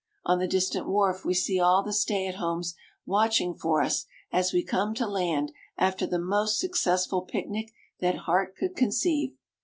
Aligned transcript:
On 0.25 0.39
the 0.39 0.47
distant 0.47 0.87
wharf 0.89 1.23
we 1.25 1.35
see 1.35 1.59
all 1.59 1.83
the 1.83 1.93
stay 1.93 2.25
at 2.25 2.37
homes 2.37 2.73
watching 3.05 3.53
for 3.53 3.83
us 3.83 4.07
as 4.31 4.51
we 4.51 4.63
come 4.63 4.95
to 4.95 5.05
land 5.05 5.51
after 5.77 6.07
the 6.07 6.17
most 6.17 6.57
successful 6.57 7.21
picnic 7.21 7.71
that 7.99 8.15
heart 8.25 8.55
could 8.57 8.75
conceive. 8.75 9.35